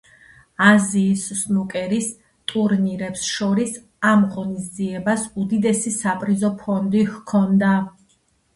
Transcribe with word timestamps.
აზიის 0.67 1.25
სნუკერის 1.41 2.07
ტურნირებს 2.53 3.27
შორის 3.35 3.77
ამ 4.13 4.25
ღონისძიებას 4.33 5.29
უდიდესი 5.45 5.95
საპრიზო 6.01 6.53
ფონდი 6.65 7.07
ჰქონდა. 7.15 7.73